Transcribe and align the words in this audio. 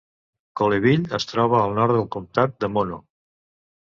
Coleville 0.61 1.11
es 1.19 1.29
troba 1.33 1.59
al 1.65 1.77
nord 1.81 1.95
del 1.99 2.09
comtat 2.17 2.57
de 2.65 2.71
Mono. 2.79 2.99